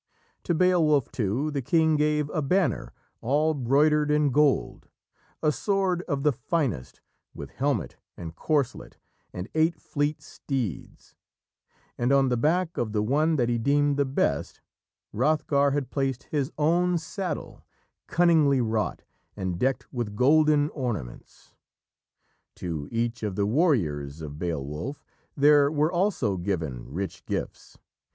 To 0.45 0.55
Beowulf, 0.55 1.11
too, 1.11 1.51
the 1.51 1.61
king 1.61 1.95
gave 1.95 2.27
a 2.31 2.41
banner, 2.41 2.91
all 3.21 3.53
broidered 3.53 4.09
in 4.09 4.31
gold, 4.31 4.87
a 5.43 5.51
sword 5.51 6.01
of 6.07 6.23
the 6.23 6.31
finest, 6.31 7.01
with 7.35 7.51
helmet 7.51 7.97
and 8.17 8.35
corselet, 8.35 8.97
and 9.31 9.47
eight 9.53 9.75
fleet 9.79 10.23
steeds, 10.23 11.13
and 11.99 12.11
on 12.11 12.29
the 12.29 12.35
back 12.35 12.77
of 12.79 12.93
the 12.93 13.03
one 13.03 13.35
that 13.35 13.47
he 13.47 13.59
deemed 13.59 13.95
the 13.97 14.05
best 14.05 14.59
Hrothgar 15.13 15.69
had 15.69 15.91
placed 15.91 16.23
his 16.31 16.51
own 16.57 16.97
saddle, 16.97 17.63
cunningly 18.07 18.59
wrought, 18.59 19.03
and 19.35 19.59
decked 19.59 19.85
with 19.93 20.15
golden 20.15 20.71
ornaments. 20.71 21.53
To 22.55 22.89
each 22.91 23.21
of 23.21 23.35
the 23.35 23.45
warriors 23.45 24.19
of 24.19 24.39
Beowulf 24.39 25.03
there 25.37 25.71
were 25.71 25.91
also 25.93 26.37
given 26.37 26.91
rich 26.91 27.23
gifts. 27.27 27.77